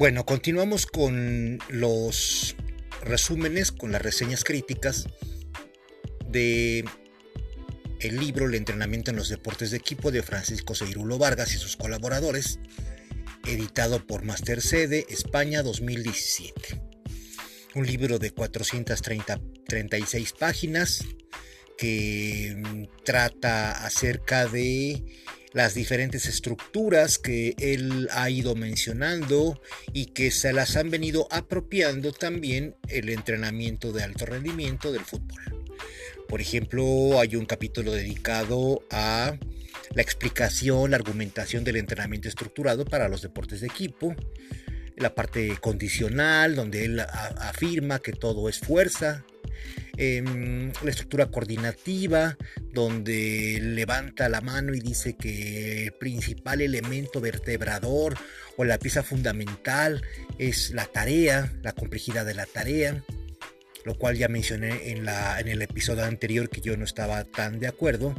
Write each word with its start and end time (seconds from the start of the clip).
Bueno, 0.00 0.24
continuamos 0.24 0.86
con 0.86 1.58
los 1.68 2.56
resúmenes, 3.02 3.70
con 3.70 3.92
las 3.92 4.00
reseñas 4.00 4.44
críticas 4.44 5.04
de 6.26 6.86
el 8.00 8.16
libro 8.16 8.46
El 8.46 8.54
entrenamiento 8.54 9.10
en 9.10 9.18
los 9.18 9.28
deportes 9.28 9.72
de 9.72 9.76
equipo 9.76 10.10
de 10.10 10.22
Francisco 10.22 10.74
Seirulo 10.74 11.18
Vargas 11.18 11.52
y 11.52 11.58
sus 11.58 11.76
colaboradores, 11.76 12.60
editado 13.46 14.06
por 14.06 14.24
Master 14.24 14.62
Sede, 14.62 15.04
España 15.10 15.62
2017. 15.62 16.80
Un 17.74 17.86
libro 17.86 18.18
de 18.18 18.30
436 18.30 20.32
páginas 20.32 21.04
que 21.76 22.56
mm, 22.56 23.04
trata 23.04 23.84
acerca 23.84 24.46
de 24.46 25.04
las 25.52 25.74
diferentes 25.74 26.26
estructuras 26.26 27.18
que 27.18 27.54
él 27.58 28.08
ha 28.12 28.30
ido 28.30 28.54
mencionando 28.54 29.60
y 29.92 30.06
que 30.06 30.30
se 30.30 30.52
las 30.52 30.76
han 30.76 30.90
venido 30.90 31.26
apropiando 31.30 32.12
también 32.12 32.76
el 32.88 33.08
entrenamiento 33.08 33.92
de 33.92 34.02
alto 34.02 34.26
rendimiento 34.26 34.92
del 34.92 35.04
fútbol. 35.04 35.64
Por 36.28 36.40
ejemplo, 36.40 37.18
hay 37.20 37.34
un 37.34 37.46
capítulo 37.46 37.92
dedicado 37.92 38.84
a 38.90 39.36
la 39.94 40.02
explicación, 40.02 40.92
la 40.92 40.96
argumentación 40.96 41.64
del 41.64 41.76
entrenamiento 41.76 42.28
estructurado 42.28 42.84
para 42.84 43.08
los 43.08 43.22
deportes 43.22 43.60
de 43.60 43.66
equipo, 43.66 44.14
la 44.96 45.14
parte 45.14 45.56
condicional, 45.60 46.54
donde 46.54 46.84
él 46.84 47.00
afirma 47.00 47.98
que 47.98 48.12
todo 48.12 48.48
es 48.48 48.60
fuerza, 48.60 49.24
Em, 50.02 50.72
la 50.82 50.90
estructura 50.92 51.26
coordinativa, 51.26 52.38
donde 52.72 53.58
levanta 53.60 54.30
la 54.30 54.40
mano 54.40 54.72
y 54.72 54.80
dice 54.80 55.14
que 55.14 55.84
el 55.84 55.92
principal 55.92 56.62
elemento 56.62 57.20
vertebrador 57.20 58.16
o 58.56 58.64
la 58.64 58.78
pieza 58.78 59.02
fundamental 59.02 60.00
es 60.38 60.70
la 60.70 60.86
tarea, 60.86 61.52
la 61.62 61.72
complejidad 61.72 62.24
de 62.24 62.32
la 62.32 62.46
tarea, 62.46 63.04
lo 63.84 63.94
cual 63.98 64.16
ya 64.16 64.28
mencioné 64.28 64.90
en, 64.90 65.04
la, 65.04 65.38
en 65.38 65.48
el 65.48 65.60
episodio 65.60 66.06
anterior 66.06 66.48
que 66.48 66.62
yo 66.62 66.78
no 66.78 66.86
estaba 66.86 67.24
tan 67.24 67.60
de 67.60 67.66
acuerdo. 67.66 68.14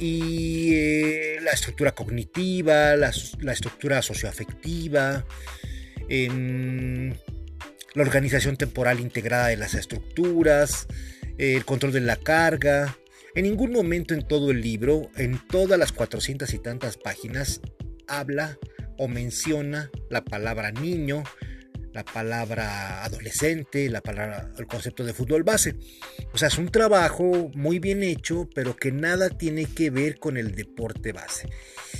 Y 0.00 0.74
eh, 0.74 1.38
la 1.40 1.52
estructura 1.52 1.92
cognitiva, 1.92 2.96
la, 2.96 3.10
estructura 3.52 4.02
socioafectiva, 4.02 5.24
em, 6.08 7.14
la 7.96 8.02
organización 8.02 8.56
temporal 8.56 9.00
integrada 9.00 9.48
de 9.48 9.56
las 9.56 9.74
estructuras, 9.74 10.86
el 11.38 11.64
control 11.64 11.92
de 11.92 12.00
la 12.02 12.16
carga. 12.16 12.98
En 13.34 13.44
ningún 13.44 13.72
momento 13.72 14.14
en 14.14 14.26
todo 14.26 14.50
el 14.50 14.60
libro, 14.60 15.10
en 15.16 15.40
todas 15.48 15.78
las 15.78 15.92
cuatrocientas 15.92 16.52
y 16.52 16.58
tantas 16.58 16.98
páginas, 16.98 17.60
habla 18.06 18.58
o 18.98 19.08
menciona 19.08 19.90
la 20.10 20.22
palabra 20.22 20.72
niño, 20.72 21.24
la 21.96 22.04
palabra 22.04 23.04
adolescente, 23.04 23.88
la 23.88 24.02
palabra, 24.02 24.52
el 24.58 24.66
concepto 24.66 25.02
de 25.02 25.14
fútbol 25.14 25.42
base. 25.42 25.76
O 26.34 26.36
sea, 26.38 26.48
es 26.48 26.58
un 26.58 26.68
trabajo 26.68 27.50
muy 27.54 27.78
bien 27.78 28.02
hecho, 28.02 28.46
pero 28.54 28.76
que 28.76 28.92
nada 28.92 29.30
tiene 29.30 29.64
que 29.64 29.88
ver 29.88 30.18
con 30.18 30.36
el 30.36 30.54
deporte 30.54 31.12
base. 31.12 31.48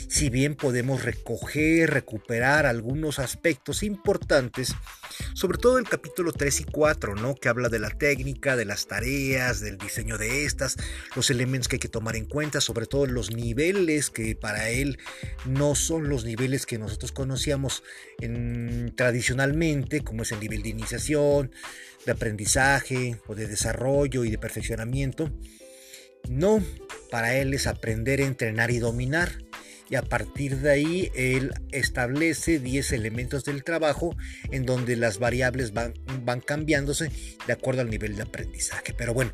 Si 0.08 0.28
bien 0.28 0.54
podemos 0.54 1.02
recoger, 1.02 1.90
recuperar 1.90 2.66
algunos 2.66 3.18
aspectos 3.18 3.82
importantes, 3.82 4.74
sobre 5.34 5.58
todo 5.58 5.78
el 5.78 5.88
capítulo 5.88 6.32
3 6.32 6.60
y 6.60 6.64
4, 6.64 7.14
¿no? 7.14 7.34
Que 7.34 7.48
habla 7.48 7.68
de 7.68 7.78
la 7.78 7.90
técnica, 7.90 8.56
de 8.56 8.64
las 8.64 8.86
tareas, 8.86 9.60
del 9.60 9.78
diseño 9.78 10.18
de 10.18 10.44
estas, 10.44 10.76
los 11.14 11.30
elementos 11.30 11.68
que 11.68 11.76
hay 11.76 11.80
que 11.80 11.88
tomar 11.88 12.16
en 12.16 12.26
cuenta, 12.26 12.60
sobre 12.60 12.86
todo 12.86 13.06
los 13.06 13.34
niveles 13.34 14.10
que 14.10 14.34
para 14.34 14.70
él 14.70 14.98
no 15.44 15.74
son 15.74 16.08
los 16.08 16.24
niveles 16.24 16.66
que 16.66 16.78
nosotros 16.78 17.12
conocíamos 17.12 17.82
tradicionalmente 18.96 20.00
como 20.02 20.22
es 20.22 20.32
el 20.32 20.40
nivel 20.40 20.62
de 20.62 20.70
iniciación, 20.70 21.52
de 22.04 22.12
aprendizaje 22.12 23.18
o 23.26 23.34
de 23.34 23.46
desarrollo 23.46 24.24
y 24.24 24.30
de 24.30 24.38
perfeccionamiento. 24.38 25.30
No, 26.28 26.62
para 27.10 27.36
él 27.36 27.54
es 27.54 27.66
aprender, 27.66 28.20
entrenar 28.20 28.70
y 28.70 28.78
dominar. 28.78 29.45
Y 29.88 29.94
a 29.94 30.02
partir 30.02 30.58
de 30.58 30.70
ahí 30.70 31.12
él 31.14 31.52
establece 31.70 32.58
10 32.58 32.92
elementos 32.92 33.44
del 33.44 33.62
trabajo 33.62 34.16
en 34.50 34.66
donde 34.66 34.96
las 34.96 35.18
variables 35.18 35.72
van, 35.72 35.94
van 36.24 36.40
cambiándose 36.40 37.10
de 37.46 37.52
acuerdo 37.52 37.82
al 37.82 37.90
nivel 37.90 38.16
de 38.16 38.22
aprendizaje. 38.22 38.94
Pero 38.96 39.14
bueno, 39.14 39.32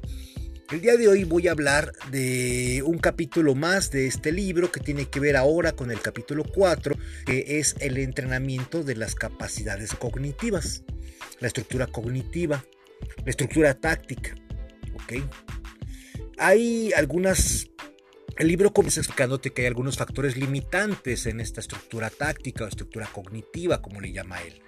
el 0.73 0.81
día 0.81 0.97
de 0.97 1.07
hoy 1.07 1.25
voy 1.25 1.49
a 1.49 1.51
hablar 1.51 1.93
de 2.11 2.83
un 2.87 2.97
capítulo 2.99 3.55
más 3.55 3.91
de 3.91 4.07
este 4.07 4.33
libro 4.33 4.73
que 4.73 4.81
tiene 4.81 5.05
que 5.05 5.21
ver 5.21 5.37
ahora 5.37 5.73
con 5.73 5.91
el 5.91 6.01
capítulo 6.01 6.45
4, 6.45 6.97
que 7.27 7.59
es 7.59 7.77
el 7.81 7.99
entrenamiento 7.99 8.83
de 8.83 8.97
las 8.97 9.15
capacidades 9.15 9.95
cognitivas, 9.95 10.83
la 11.41 11.49
estructura 11.49 11.87
cognitiva, 11.89 12.65
la 13.23 13.31
estructura 13.31 13.75
táctica. 13.75 14.35
¿ok? 14.95 15.25
Hay 16.39 16.91
algunas... 16.95 17.69
El 18.37 18.49
libro 18.49 18.73
comienza 18.73 19.01
explicándote 19.01 19.53
que 19.53 19.63
hay 19.63 19.69
algunos 19.69 19.97
factores 19.97 20.37
limitantes 20.37 21.27
en 21.27 21.41
esta 21.41 21.61
estructura 21.61 22.11
táctica 22.11 22.65
o 22.65 22.69
estructura 22.69 23.07
cognitiva, 23.07 23.83
como 23.83 24.01
le 24.01 24.13
llama 24.13 24.41
él. 24.43 24.63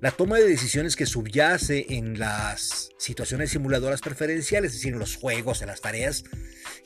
La 0.00 0.10
toma 0.10 0.38
de 0.38 0.48
decisiones 0.48 0.96
que 0.96 1.06
subyace 1.06 1.86
en 1.90 2.18
las 2.18 2.90
situaciones 2.98 3.50
simuladoras 3.50 4.00
preferenciales, 4.00 4.72
es 4.72 4.78
decir, 4.78 4.94
en 4.94 4.98
los 4.98 5.16
juegos, 5.16 5.62
en 5.62 5.68
las 5.68 5.80
tareas 5.80 6.24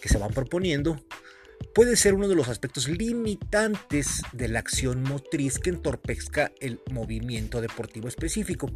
que 0.01 0.09
se 0.09 0.19
van 0.19 0.35
proponiendo, 0.35 1.03
puede 1.75 1.97
ser 1.97 2.15
uno 2.15 2.27
de 2.29 2.35
los 2.35 2.49
aspectos 2.49 2.89
limitantes 2.89 4.23
de 4.33 4.49
la 4.49 4.61
acción 4.61 5.03
motriz 5.03 5.59
que 5.59 5.71
entorpezca 5.71 6.53
el 6.61 6.81
movimiento 6.91 7.61
deportivo 7.61 8.09
específico. 8.09 8.71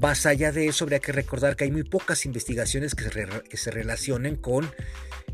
Más 0.00 0.26
allá 0.26 0.52
de 0.52 0.66
eso, 0.66 0.84
habría 0.84 1.00
que 1.00 1.12
recordar 1.12 1.56
que 1.56 1.64
hay 1.64 1.70
muy 1.70 1.84
pocas 1.84 2.24
investigaciones 2.24 2.94
que 2.94 3.56
se, 3.56 3.70
relacionen 3.70 4.36
con 4.36 4.70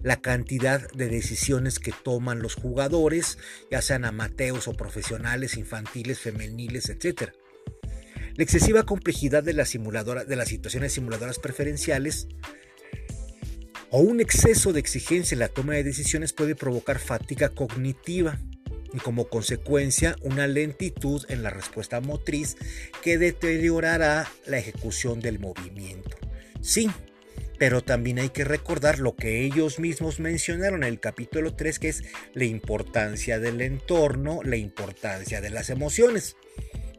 la 0.03 0.21
cantidad 0.21 0.89
de 0.93 1.09
decisiones 1.09 1.79
que 1.79 1.93
toman 1.93 2.43
los 2.43 2.55
jugadores, 2.55 3.39
ya 3.71 3.83
sean 3.83 4.05
amateos 4.05 4.69
o 4.69 4.73
profesionales, 4.73 5.57
infantiles, 5.57 6.21
femeniles, 6.21 6.89
etc. 6.89 7.33
La 8.37 8.45
excesiva 8.45 8.85
complejidad 8.85 9.43
de, 9.43 9.53
la 9.53 9.65
simuladora, 9.65 10.25
de 10.25 10.37
las 10.37 10.49
situaciones 10.49 10.93
simuladoras 10.93 11.39
preferenciales 11.39 12.29
o 13.91 14.01
un 14.01 14.21
exceso 14.21 14.73
de 14.73 14.81
exigencia 14.81 15.35
en 15.35 15.41
la 15.41 15.49
toma 15.49 15.75
de 15.75 15.85
decisiones 15.85 16.33
puede 16.33 16.55
provocar 16.55 16.99
fatiga 16.99 17.51
cognitiva 17.51 18.39
y 18.93 18.99
como 18.99 19.29
consecuencia 19.29 20.17
una 20.23 20.47
lentitud 20.47 21.25
en 21.29 21.43
la 21.43 21.51
respuesta 21.51 22.01
motriz 22.01 22.57
que 23.03 23.19
deteriorará 23.19 24.27
la 24.47 24.59
ejecución 24.59 25.21
del 25.21 25.39
movimiento. 25.39 26.17
Sí, 26.61 26.91
pero 27.59 27.83
también 27.83 28.19
hay 28.19 28.31
que 28.31 28.45
recordar 28.45 28.99
lo 28.99 29.17
que 29.17 29.45
ellos 29.45 29.79
mismos 29.79 30.21
mencionaron 30.21 30.85
en 30.85 30.91
el 30.91 31.01
capítulo 31.01 31.55
3, 31.55 31.79
que 31.79 31.89
es 31.89 32.03
la 32.35 32.45
importancia 32.45 33.39
del 33.39 33.61
entorno, 33.61 34.41
la 34.43 34.57
importancia 34.57 35.41
de 35.41 35.51
las 35.51 35.71
emociones. 35.71 36.37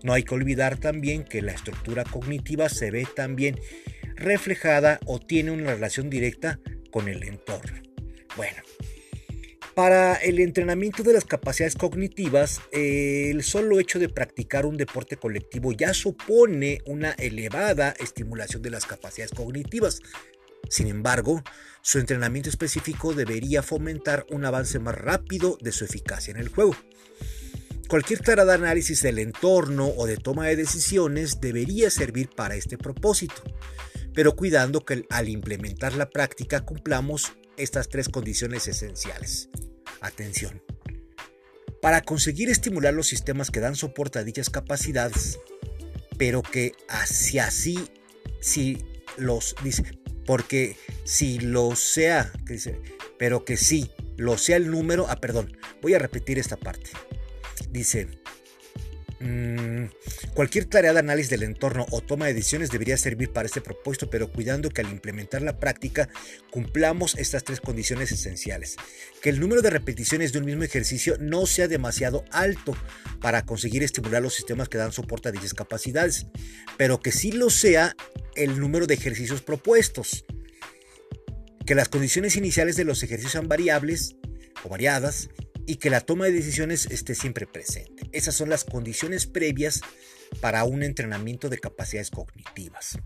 No 0.03 0.13
hay 0.13 0.23
que 0.23 0.35
olvidar 0.35 0.77
también 0.77 1.23
que 1.23 1.41
la 1.41 1.51
estructura 1.51 2.03
cognitiva 2.03 2.69
se 2.69 2.91
ve 2.91 3.07
también 3.15 3.59
reflejada 4.15 4.99
o 5.05 5.19
tiene 5.19 5.51
una 5.51 5.73
relación 5.73 6.09
directa 6.09 6.59
con 6.91 7.07
el 7.07 7.23
entorno. 7.23 7.81
Bueno, 8.35 8.61
para 9.79 10.15
el 10.15 10.39
entrenamiento 10.39 11.03
de 11.03 11.13
las 11.13 11.23
capacidades 11.23 11.75
cognitivas, 11.75 12.61
el 12.71 13.43
solo 13.43 13.79
hecho 13.79 13.97
de 13.97 14.09
practicar 14.09 14.65
un 14.65 14.75
deporte 14.75 15.15
colectivo 15.15 15.71
ya 15.71 15.93
supone 15.93 16.81
una 16.85 17.11
elevada 17.11 17.93
estimulación 17.99 18.61
de 18.61 18.71
las 18.71 18.85
capacidades 18.85 19.31
cognitivas. 19.31 20.01
Sin 20.69 20.87
embargo, 20.87 21.41
su 21.81 21.99
entrenamiento 21.99 22.49
específico 22.49 23.13
debería 23.13 23.63
fomentar 23.63 24.25
un 24.31 24.43
avance 24.43 24.79
más 24.79 24.95
rápido 24.95 25.57
de 25.61 25.71
su 25.71 25.85
eficacia 25.85 26.31
en 26.31 26.37
el 26.37 26.49
juego. 26.49 26.75
Cualquier 27.87 28.19
tarea 28.19 28.45
de 28.45 28.53
análisis 28.53 29.01
del 29.01 29.17
entorno 29.17 29.87
o 29.87 30.05
de 30.05 30.17
toma 30.17 30.45
de 30.47 30.57
decisiones 30.57 31.39
debería 31.41 31.89
servir 31.89 32.29
para 32.35 32.55
este 32.55 32.77
propósito, 32.77 33.41
pero 34.19 34.35
cuidando 34.35 34.83
que 34.83 35.05
al 35.11 35.29
implementar 35.29 35.93
la 35.93 36.09
práctica 36.09 36.65
cumplamos 36.65 37.31
estas 37.55 37.87
tres 37.87 38.09
condiciones 38.09 38.67
esenciales. 38.67 39.47
Atención. 40.01 40.61
Para 41.81 42.01
conseguir 42.01 42.49
estimular 42.49 42.93
los 42.93 43.07
sistemas 43.07 43.49
que 43.49 43.61
dan 43.61 43.77
soporte 43.77 44.19
a 44.19 44.25
dichas 44.25 44.49
capacidades, 44.49 45.39
pero 46.17 46.41
que 46.41 46.73
hacia 46.89 47.45
así, 47.45 47.79
si 48.41 48.83
los 49.15 49.55
dice, 49.63 49.85
porque 50.25 50.75
si 51.05 51.39
lo 51.39 51.77
sea, 51.77 52.29
dice, 52.45 52.81
pero 53.17 53.45
que 53.45 53.55
sí, 53.55 53.89
lo 54.17 54.37
sea 54.37 54.57
el 54.57 54.69
número, 54.69 55.05
ah, 55.07 55.21
perdón, 55.21 55.57
voy 55.81 55.93
a 55.93 55.99
repetir 55.99 56.39
esta 56.39 56.57
parte 56.57 56.89
Dice, 57.69 58.09
Mm, 59.21 59.87
cualquier 60.33 60.63
tarea 60.65 60.93
de 60.93 60.99
análisis 60.99 61.29
del 61.29 61.43
entorno 61.43 61.85
o 61.91 61.99
toma 61.99 62.27
de 62.27 62.33
decisiones 62.33 62.69
debería 62.69 62.97
servir 62.97 63.31
para 63.31 63.47
este 63.47 63.59
propósito, 63.59 64.09
pero 64.09 64.31
cuidando 64.31 64.69
que 64.69 64.79
al 64.79 64.89
implementar 64.89 65.41
la 65.41 65.59
práctica 65.59 66.07
cumplamos 66.51 67.15
estas 67.15 67.43
tres 67.43 67.59
condiciones 67.59 68.11
esenciales. 68.13 68.77
Que 69.21 69.29
el 69.29 69.41
número 69.41 69.61
de 69.61 69.71
repeticiones 69.71 70.31
de 70.31 70.39
un 70.39 70.45
mismo 70.45 70.63
ejercicio 70.63 71.17
no 71.19 71.45
sea 71.45 71.67
demasiado 71.67 72.23
alto 72.31 72.77
para 73.19 73.45
conseguir 73.45 73.83
estimular 73.83 74.21
los 74.21 74.35
sistemas 74.35 74.69
que 74.69 74.77
dan 74.77 74.93
soporte 74.93 75.29
a 75.29 75.31
dichas 75.33 75.53
capacidades, 75.53 76.27
pero 76.77 77.01
que 77.01 77.11
sí 77.11 77.33
lo 77.33 77.49
sea 77.49 77.95
el 78.35 78.59
número 78.59 78.87
de 78.87 78.93
ejercicios 78.93 79.41
propuestos. 79.41 80.25
Que 81.65 81.75
las 81.75 81.89
condiciones 81.89 82.37
iniciales 82.37 82.77
de 82.77 82.85
los 82.85 83.03
ejercicios 83.03 83.33
sean 83.33 83.49
variables 83.49 84.15
o 84.63 84.69
variadas 84.69 85.29
y 85.69 85.75
que 85.75 85.91
la 85.91 86.01
toma 86.01 86.25
de 86.25 86.31
decisiones 86.31 86.87
esté 86.87 87.13
siempre 87.13 87.45
presente. 87.45 88.09
Esas 88.11 88.33
son 88.33 88.49
las 88.49 88.63
condiciones 88.63 89.27
previas 89.27 89.81
para 90.41 90.63
un 90.63 90.81
entrenamiento 90.81 91.47
de 91.47 91.59
capacidades 91.59 92.09
cognitivas. 92.09 92.97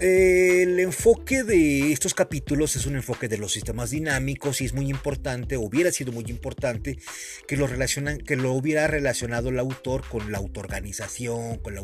El 0.00 0.80
enfoque 0.80 1.44
de 1.44 1.92
estos 1.92 2.14
capítulos 2.14 2.74
es 2.74 2.86
un 2.86 2.96
enfoque 2.96 3.28
de 3.28 3.36
los 3.36 3.52
sistemas 3.52 3.90
dinámicos 3.90 4.62
y 4.62 4.64
es 4.64 4.72
muy 4.72 4.88
importante, 4.88 5.58
hubiera 5.58 5.92
sido 5.92 6.10
muy 6.10 6.24
importante 6.28 6.98
que 7.46 7.58
lo, 7.58 7.66
relacionan, 7.66 8.16
que 8.16 8.36
lo 8.36 8.54
hubiera 8.54 8.86
relacionado 8.86 9.50
el 9.50 9.58
autor 9.58 10.02
con 10.08 10.32
la 10.32 10.38
autoorganización, 10.38 11.58
con 11.58 11.74
la 11.74 11.82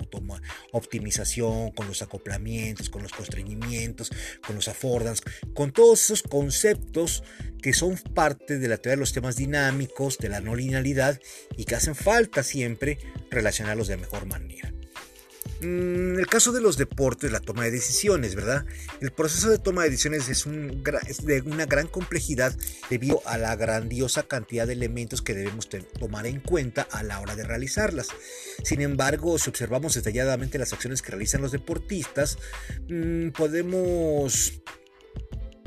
optimización, 0.73 1.73
con 1.73 1.89
los 1.89 2.01
acoplamientos, 2.01 2.89
con 2.89 3.03
los 3.03 3.13
constreñimientos, 3.13 4.11
con 4.47 4.57
los 4.57 4.69
affordance, 4.69 5.23
con 5.53 5.73
todos 5.73 6.03
esos 6.05 6.23
conceptos 6.23 7.23
que 7.61 7.75
son 7.75 7.99
parte 7.99 8.59
de 8.59 8.69
la 8.69 8.79
teoría 8.79 8.97
de 8.97 9.01
los 9.01 9.11
sistemas 9.11 9.37
dinámicos, 9.37 10.17
de 10.17 10.31
la 10.31 10.41
no 10.41 10.57
linealidad 10.57 11.21
y 11.59 11.67
que 11.67 11.75
hacen 11.75 11.95
falta 11.95 12.43
siempre 12.43 12.97
relacionarlos 13.31 13.89
de 13.89 13.99
mejor 13.99 14.25
manera. 14.25 14.73
En 15.61 16.14
mm, 16.14 16.19
el 16.19 16.26
caso 16.26 16.53
de 16.53 16.61
los 16.61 16.76
deportes, 16.76 17.32
la 17.32 17.41
toma 17.41 17.64
de 17.64 17.70
decisiones, 17.70 18.35
¿verdad? 18.35 18.67
El 19.00 19.11
proceso 19.12 19.49
de 19.49 19.58
toma 19.58 19.85
de 19.85 19.91
decisiones 19.91 20.29
es, 20.29 20.44
de 21.25 21.43
una 21.43 21.67
gran 21.67 21.87
complejidad 21.87 22.56
debido 22.91 23.23
a 23.26 23.38
la 23.38 23.56
grandiosa 23.56 24.25
cantidad 24.25 24.67
de 24.67 24.75
elementos 24.75 25.23
que 25.23 25.35
debemos 25.35 25.69
tomar 25.99 26.26
en 26.26 26.41
cuenta 26.41 26.87
a 26.91 27.03
la 27.03 27.20
hora 27.20 27.37
de 27.37 27.44
realizarlas. 27.44 28.08
Sin 28.62 28.82
embargo, 28.82 29.38
si 29.38 29.49
observamos 29.49 29.94
detalladamente 29.94 30.58
las 30.58 30.73
acciones 30.73 31.00
que 31.00 31.12
realizan 31.12 31.43
los 31.43 31.53
deportistas, 31.53 32.38
mm, 32.88 33.31
podemos... 33.31 34.61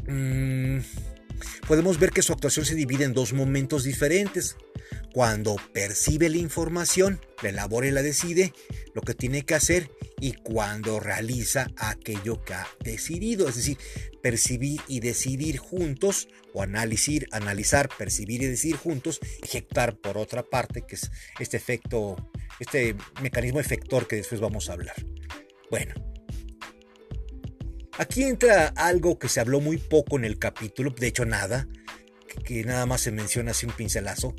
Mm, 0.07 0.79
podemos 1.67 1.99
ver 1.99 2.11
que 2.11 2.21
su 2.21 2.33
actuación 2.33 2.65
se 2.65 2.75
divide 2.75 3.05
en 3.05 3.13
dos 3.13 3.31
momentos 3.31 3.83
diferentes 3.83 4.55
cuando 5.13 5.55
percibe 5.73 6.29
la 6.29 6.37
información, 6.37 7.19
la 7.41 7.49
elabora 7.49 7.87
y 7.87 7.91
la 7.91 8.01
decide, 8.01 8.53
lo 8.93 9.01
que 9.01 9.13
tiene 9.13 9.43
que 9.43 9.55
hacer 9.55 9.91
y 10.19 10.33
cuando 10.33 10.99
realiza 10.99 11.67
aquello 11.77 12.43
que 12.43 12.53
ha 12.53 12.67
decidido, 12.83 13.47
es 13.47 13.55
decir, 13.55 13.77
percibir 14.21 14.81
y 14.87 14.99
decidir 14.99 15.57
juntos 15.57 16.27
o 16.53 16.61
análisis, 16.61 17.25
analizar, 17.31 17.89
percibir 17.97 18.41
y 18.41 18.47
decidir 18.47 18.75
juntos, 18.75 19.19
ejecutar 19.43 19.97
por 19.97 20.17
otra 20.17 20.43
parte, 20.43 20.83
que 20.85 20.95
es 20.95 21.09
este 21.39 21.57
efecto, 21.57 22.15
este 22.59 22.95
mecanismo 23.21 23.59
efector 23.59 24.07
que 24.07 24.17
después 24.17 24.41
vamos 24.41 24.69
a 24.69 24.73
hablar. 24.73 24.95
Bueno, 25.69 25.93
aquí 27.97 28.23
entra 28.23 28.67
algo 28.75 29.19
que 29.19 29.29
se 29.29 29.39
habló 29.39 29.59
muy 29.59 29.77
poco 29.77 30.17
en 30.17 30.25
el 30.25 30.37
capítulo, 30.39 30.91
de 30.91 31.07
hecho 31.07 31.25
nada, 31.25 31.67
que 32.43 32.63
nada 32.63 32.85
más 32.85 33.01
se 33.01 33.11
menciona 33.11 33.51
así 33.51 33.65
un 33.65 33.73
pincelazo, 33.73 34.35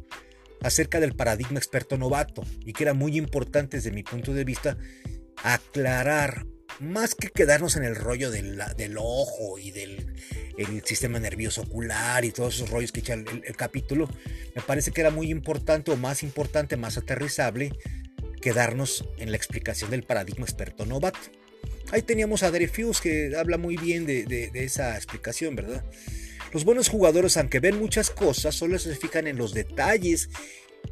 acerca 0.62 1.00
del 1.00 1.14
paradigma 1.14 1.58
experto 1.58 1.96
novato 1.96 2.42
y 2.64 2.72
que 2.72 2.84
era 2.84 2.94
muy 2.94 3.16
importante 3.16 3.78
desde 3.78 3.92
mi 3.92 4.02
punto 4.02 4.32
de 4.32 4.44
vista 4.44 4.76
aclarar, 5.42 6.46
más 6.78 7.14
que 7.14 7.28
quedarnos 7.28 7.76
en 7.76 7.84
el 7.84 7.96
rollo 7.96 8.30
del, 8.30 8.60
ojo 8.98 9.58
y 9.58 9.70
del 9.70 10.06
sistema 10.84 11.18
nervioso 11.18 11.62
ocular 11.62 12.24
y 12.24 12.30
todos 12.30 12.56
esos 12.56 12.70
rollos 12.70 12.92
que 12.92 13.00
echa 13.00 13.14
el, 13.14 13.56
capítulo, 13.56 14.08
me 14.54 14.62
parece 14.62 14.90
que 14.90 15.00
era 15.00 15.10
muy 15.10 15.30
importante 15.30 15.90
o 15.90 15.96
más 15.96 16.22
importante, 16.22 16.76
más 16.76 16.96
aterrizable, 16.96 17.72
quedarnos 18.40 19.04
en 19.18 19.30
la 19.30 19.36
explicación 19.36 19.90
del 19.90 20.02
paradigma 20.02 20.44
experto 20.44 20.86
novato. 20.86 21.18
Ahí 21.92 22.02
teníamos 22.02 22.42
a 22.42 22.50
Dreyfus 22.50 23.00
que 23.00 23.34
habla 23.36 23.58
muy 23.58 23.76
bien 23.76 24.06
de, 24.06 24.24
de 24.24 24.64
esa 24.64 24.96
explicación, 24.96 25.56
¿verdad? 25.56 25.84
Los 26.52 26.64
buenos 26.64 26.88
jugadores, 26.88 27.36
aunque 27.36 27.60
ven 27.60 27.78
muchas 27.78 28.10
cosas, 28.10 28.54
solo 28.54 28.78
se 28.78 28.96
fijan 28.96 29.26
en 29.26 29.36
los 29.36 29.54
detalles 29.54 30.30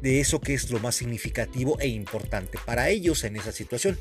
de 0.01 0.21
eso 0.21 0.39
que 0.39 0.53
es 0.53 0.69
lo 0.71 0.79
más 0.79 0.95
significativo 0.95 1.77
e 1.79 1.87
importante 1.87 2.57
para 2.65 2.89
ellos 2.89 3.23
en 3.23 3.35
esa 3.35 3.51
situación, 3.51 3.97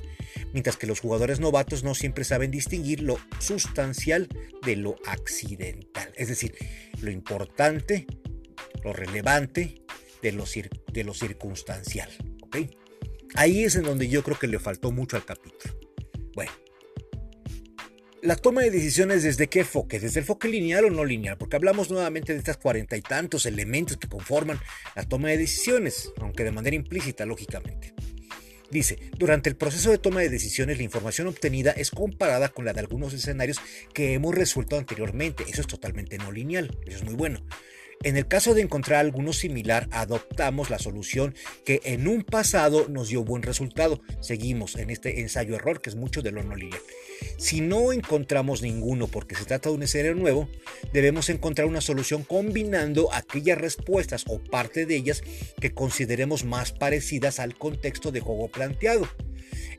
mientras 0.52 0.76
que 0.76 0.86
los 0.86 1.00
jugadores 1.00 1.40
novatos 1.40 1.82
no 1.82 1.94
siempre 1.94 2.24
saben 2.24 2.50
distinguir 2.50 3.02
lo 3.02 3.18
sustancial 3.40 4.28
de 4.64 4.76
lo 4.76 4.96
accidental, 5.06 6.12
es 6.16 6.28
decir, 6.28 6.54
lo 7.00 7.10
importante, 7.10 8.06
lo 8.84 8.92
relevante 8.92 9.82
de 10.22 10.32
lo, 10.32 10.44
de 10.92 11.04
lo 11.04 11.14
circunstancial. 11.14 12.10
Ahí 13.34 13.64
es 13.64 13.76
en 13.76 13.82
donde 13.82 14.08
yo 14.08 14.22
creo 14.22 14.38
que 14.38 14.46
le 14.46 14.58
faltó 14.58 14.90
mucho 14.90 15.16
al 15.16 15.24
capítulo. 15.24 15.74
Bueno, 16.34 16.52
la 18.22 18.36
toma 18.36 18.62
de 18.62 18.70
decisiones 18.70 19.22
desde 19.22 19.48
qué 19.48 19.60
enfoque, 19.60 20.00
desde 20.00 20.18
el 20.18 20.24
enfoque 20.24 20.48
lineal 20.48 20.86
o 20.86 20.90
no 20.90 21.04
lineal, 21.04 21.36
porque 21.38 21.56
hablamos 21.56 21.90
nuevamente 21.90 22.32
de 22.32 22.38
estas 22.38 22.56
cuarenta 22.56 22.96
y 22.96 23.02
tantos 23.02 23.46
elementos 23.46 23.96
que 23.96 24.08
conforman 24.08 24.58
la 24.96 25.04
toma 25.04 25.28
de 25.28 25.38
decisiones, 25.38 26.12
aunque 26.20 26.44
de 26.44 26.52
manera 26.52 26.76
implícita, 26.76 27.26
lógicamente. 27.26 27.94
Dice, 28.70 28.98
durante 29.16 29.48
el 29.48 29.56
proceso 29.56 29.90
de 29.90 29.98
toma 29.98 30.20
de 30.20 30.28
decisiones 30.28 30.76
la 30.76 30.82
información 30.82 31.26
obtenida 31.26 31.70
es 31.70 31.90
comparada 31.90 32.50
con 32.50 32.66
la 32.66 32.74
de 32.74 32.80
algunos 32.80 33.14
escenarios 33.14 33.58
que 33.94 34.12
hemos 34.12 34.34
resuelto 34.34 34.76
anteriormente. 34.76 35.44
Eso 35.48 35.62
es 35.62 35.66
totalmente 35.66 36.18
no 36.18 36.32
lineal, 36.32 36.76
eso 36.86 36.98
es 36.98 37.04
muy 37.04 37.14
bueno. 37.14 37.40
En 38.04 38.16
el 38.16 38.28
caso 38.28 38.54
de 38.54 38.62
encontrar 38.62 39.00
alguno 39.00 39.32
similar, 39.32 39.88
adoptamos 39.90 40.70
la 40.70 40.78
solución 40.78 41.34
que 41.64 41.80
en 41.84 42.06
un 42.06 42.22
pasado 42.22 42.86
nos 42.88 43.08
dio 43.08 43.24
buen 43.24 43.42
resultado. 43.42 44.00
Seguimos 44.20 44.76
en 44.76 44.90
este 44.90 45.20
ensayo-error 45.20 45.80
que 45.80 45.90
es 45.90 45.96
mucho 45.96 46.22
de 46.22 46.30
lo 46.30 46.44
no 46.44 46.54
lineal. 46.54 46.80
Si 47.38 47.60
no 47.60 47.92
encontramos 47.92 48.62
ninguno 48.62 49.08
porque 49.08 49.34
se 49.34 49.44
trata 49.44 49.68
de 49.68 49.74
un 49.74 49.82
escenario 49.82 50.14
nuevo, 50.14 50.48
debemos 50.92 51.28
encontrar 51.28 51.66
una 51.66 51.80
solución 51.80 52.22
combinando 52.22 53.12
aquellas 53.12 53.58
respuestas 53.58 54.24
o 54.28 54.38
parte 54.38 54.86
de 54.86 54.94
ellas 54.94 55.24
que 55.60 55.74
consideremos 55.74 56.44
más 56.44 56.70
parecidas 56.70 57.40
al 57.40 57.58
contexto 57.58 58.12
de 58.12 58.20
juego 58.20 58.48
planteado. 58.48 59.08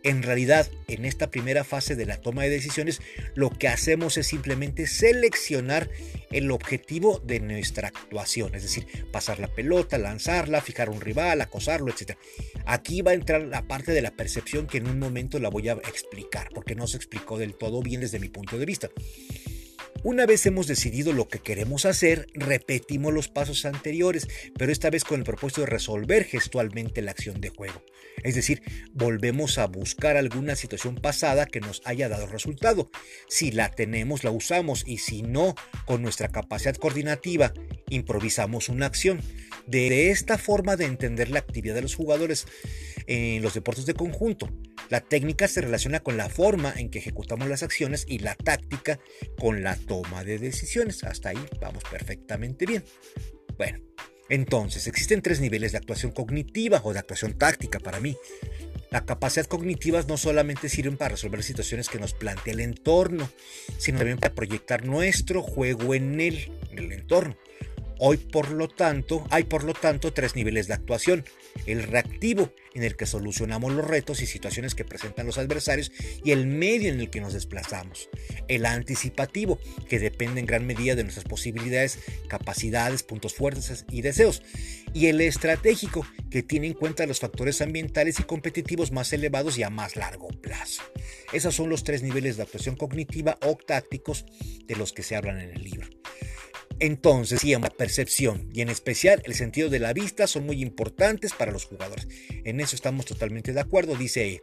En 0.03 0.23
realidad, 0.23 0.69
en 0.87 1.03
esta 1.03 1.29
primera 1.29 1.63
fase 1.63 1.95
de 1.95 2.05
la 2.05 2.21
toma 2.21 2.43
de 2.43 2.49
decisiones, 2.49 3.01
lo 3.35 3.49
que 3.49 3.67
hacemos 3.67 4.17
es 4.17 4.27
simplemente 4.27 4.87
seleccionar 4.87 5.89
el 6.31 6.51
objetivo 6.51 7.19
de 7.25 7.41
nuestra 7.41 7.89
actuación, 7.89 8.55
es 8.55 8.63
decir, 8.63 8.87
pasar 9.11 9.39
la 9.39 9.53
pelota, 9.53 9.97
lanzarla, 9.97 10.61
fijar 10.61 10.89
un 10.89 11.01
rival, 11.01 11.41
acosarlo, 11.41 11.91
etc. 11.91 12.17
Aquí 12.65 13.01
va 13.01 13.11
a 13.11 13.15
entrar 13.15 13.41
la 13.41 13.67
parte 13.67 13.91
de 13.91 14.01
la 14.01 14.11
percepción 14.11 14.67
que 14.67 14.77
en 14.77 14.87
un 14.87 14.99
momento 14.99 15.37
la 15.39 15.49
voy 15.49 15.67
a 15.67 15.73
explicar, 15.73 16.49
porque 16.53 16.75
no 16.75 16.87
se 16.87 16.97
explicó 16.97 17.37
del 17.37 17.55
todo 17.55 17.81
bien 17.81 17.99
desde 17.99 18.19
mi 18.19 18.29
punto 18.29 18.57
de 18.57 18.65
vista. 18.65 18.89
Una 20.03 20.25
vez 20.25 20.45
hemos 20.45 20.67
decidido 20.67 21.11
lo 21.11 21.27
que 21.27 21.39
queremos 21.39 21.85
hacer, 21.85 22.27
repetimos 22.33 23.13
los 23.13 23.27
pasos 23.27 23.65
anteriores, 23.65 24.29
pero 24.57 24.71
esta 24.71 24.89
vez 24.89 25.03
con 25.03 25.19
el 25.19 25.25
propósito 25.25 25.61
de 25.61 25.67
resolver 25.67 26.23
gestualmente 26.23 27.01
la 27.01 27.11
acción 27.11 27.41
de 27.41 27.49
juego. 27.49 27.83
Es 28.23 28.35
decir, 28.35 28.61
volvemos 28.93 29.57
a 29.57 29.67
buscar 29.67 30.15
alguna 30.15 30.55
situación 30.55 30.95
pasada 30.95 31.45
que 31.45 31.59
nos 31.59 31.81
haya 31.83 32.07
dado 32.07 32.27
resultado. 32.27 32.89
Si 33.27 33.51
la 33.51 33.71
tenemos, 33.71 34.23
la 34.23 34.31
usamos 34.31 34.83
y 34.87 34.99
si 34.99 35.21
no, 35.21 35.55
con 35.85 36.01
nuestra 36.01 36.29
capacidad 36.29 36.75
coordinativa, 36.75 37.53
improvisamos 37.89 38.69
una 38.69 38.85
acción. 38.85 39.21
De 39.67 40.11
esta 40.11 40.37
forma 40.37 40.77
de 40.77 40.85
entender 40.85 41.29
la 41.29 41.39
actividad 41.39 41.75
de 41.75 41.81
los 41.81 41.95
jugadores 41.95 42.47
en 43.05 43.41
los 43.41 43.53
deportes 43.53 43.85
de 43.85 43.95
conjunto. 43.95 44.49
La 44.89 45.01
técnica 45.01 45.47
se 45.47 45.61
relaciona 45.61 45.99
con 45.99 46.17
la 46.17 46.29
forma 46.29 46.73
en 46.75 46.89
que 46.89 46.99
ejecutamos 46.99 47.47
las 47.47 47.63
acciones 47.63 48.05
y 48.07 48.19
la 48.19 48.35
táctica 48.35 48.99
con 49.37 49.63
la 49.63 49.75
toma 49.75 50.23
de 50.23 50.39
decisiones. 50.39 51.03
Hasta 51.03 51.29
ahí 51.29 51.45
vamos 51.61 51.83
perfectamente 51.89 52.65
bien. 52.65 52.83
Bueno, 53.57 53.79
entonces 54.29 54.87
existen 54.87 55.21
tres 55.21 55.41
niveles 55.41 55.71
de 55.71 55.77
actuación 55.77 56.11
cognitiva 56.11 56.81
o 56.83 56.93
de 56.93 56.99
actuación 56.99 57.37
táctica 57.37 57.79
para 57.79 57.99
mí. 57.99 58.17
La 58.89 59.05
capacidad 59.05 59.45
cognitiva 59.45 60.01
no 60.07 60.17
solamente 60.17 60.69
sirven 60.69 60.97
para 60.97 61.09
resolver 61.09 61.43
situaciones 61.43 61.89
que 61.89 61.99
nos 61.99 62.13
plantea 62.13 62.53
el 62.53 62.59
entorno, 62.59 63.29
sino 63.77 63.99
también 63.99 64.17
para 64.17 64.33
proyectar 64.33 64.85
nuestro 64.85 65.43
juego 65.43 65.93
en 65.93 66.19
él, 66.19 66.51
en 66.71 66.79
el 66.79 66.91
entorno. 66.93 67.37
Hoy, 68.01 68.15
por 68.15 68.51
lo 68.51 68.69
tanto, 68.69 69.27
hay 69.29 69.43
por 69.43 69.65
lo 69.65 69.73
tanto 69.73 70.13
tres 70.13 70.33
niveles 70.33 70.67
de 70.67 70.73
actuación. 70.73 71.25
El 71.65 71.83
reactivo, 71.83 72.53
en 72.73 72.83
el 72.83 72.95
que 72.95 73.05
solucionamos 73.05 73.73
los 73.73 73.85
retos 73.85 74.21
y 74.21 74.25
situaciones 74.25 74.73
que 74.73 74.85
presentan 74.85 75.25
los 75.25 75.37
adversarios, 75.37 75.91
y 76.23 76.31
el 76.31 76.47
medio 76.47 76.93
en 76.93 77.01
el 77.01 77.09
que 77.09 77.19
nos 77.19 77.33
desplazamos. 77.33 78.09
El 78.47 78.65
anticipativo, 78.65 79.59
que 79.89 79.99
depende 79.99 80.39
en 80.39 80.45
gran 80.45 80.65
medida 80.65 80.95
de 80.95 81.03
nuestras 81.03 81.25
posibilidades, 81.25 81.99
capacidades, 82.29 83.03
puntos 83.03 83.33
fuertes 83.33 83.83
y 83.91 84.01
deseos. 84.01 84.43
Y 84.93 85.07
el 85.07 85.19
estratégico, 85.19 86.07
que 86.31 86.41
tiene 86.41 86.67
en 86.67 86.75
cuenta 86.75 87.05
los 87.05 87.19
factores 87.19 87.61
ambientales 87.61 88.21
y 88.21 88.23
competitivos 88.23 88.93
más 88.93 89.11
elevados 89.11 89.57
y 89.57 89.63
a 89.63 89.69
más 89.69 89.97
largo 89.97 90.29
plazo. 90.29 90.83
Esos 91.33 91.53
son 91.53 91.69
los 91.69 91.83
tres 91.83 92.01
niveles 92.01 92.37
de 92.37 92.43
actuación 92.43 92.77
cognitiva 92.77 93.37
o 93.41 93.57
tácticos 93.57 94.25
de 94.65 94.77
los 94.77 94.93
que 94.93 95.03
se 95.03 95.17
hablan 95.17 95.41
en 95.41 95.49
el 95.49 95.63
libro. 95.63 95.98
Entonces, 96.79 97.41
sí, 97.41 97.53
la 97.53 97.69
percepción 97.69 98.49
y 98.53 98.61
en 98.61 98.69
especial 98.69 99.21
el 99.25 99.35
sentido 99.35 99.69
de 99.69 99.79
la 99.79 99.93
vista 99.93 100.27
son 100.27 100.45
muy 100.45 100.61
importantes 100.61 101.33
para 101.33 101.51
los 101.51 101.65
jugadores. 101.65 102.07
En 102.45 102.59
eso 102.61 102.75
estamos 102.75 103.05
totalmente 103.05 103.53
de 103.53 103.59
acuerdo, 103.59 103.95
dice 103.95 104.39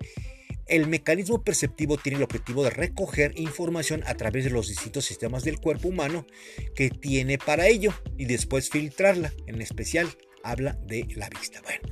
el 0.66 0.88
mecanismo 0.88 1.44
perceptivo 1.44 1.96
tiene 1.96 2.18
el 2.18 2.24
objetivo 2.24 2.64
de 2.64 2.70
recoger 2.70 3.32
información 3.36 4.02
a 4.06 4.14
través 4.16 4.44
de 4.44 4.50
los 4.50 4.68
distintos 4.68 5.04
sistemas 5.04 5.44
del 5.44 5.60
cuerpo 5.60 5.88
humano 5.88 6.26
que 6.74 6.90
tiene 6.90 7.38
para 7.38 7.68
ello 7.68 7.94
y 8.18 8.24
después 8.24 8.68
filtrarla. 8.68 9.32
En 9.46 9.62
especial, 9.62 10.08
habla 10.42 10.76
de 10.84 11.06
la 11.14 11.28
vista. 11.28 11.62
Bueno, 11.62 11.82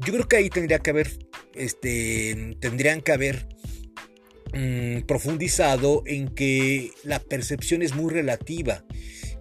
yo 0.00 0.12
creo 0.12 0.28
que 0.28 0.36
ahí 0.36 0.50
tendría 0.50 0.80
que 0.80 0.90
haber, 0.90 1.16
este, 1.54 2.56
tendrían 2.60 3.02
que 3.02 3.12
haber 3.12 3.46
mm, 4.52 5.02
profundizado 5.02 6.02
en 6.04 6.28
que 6.34 6.90
la 7.04 7.20
percepción 7.20 7.82
es 7.82 7.94
muy 7.94 8.12
relativa 8.12 8.84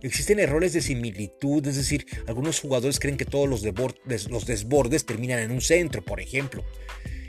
Existen 0.04 0.40
errores 0.40 0.74
de 0.74 0.82
similitud, 0.82 1.66
es 1.68 1.76
decir, 1.76 2.06
algunos 2.28 2.60
jugadores 2.60 3.00
creen 3.00 3.18
que 3.18 3.26
todos 3.26 3.48
los, 3.48 3.62
desbordes 4.46 5.06
terminan 5.06 5.40
en 5.40 5.52
un 5.52 5.62
centro, 5.62 6.04
por 6.04 6.20
ejemplo. 6.20 6.64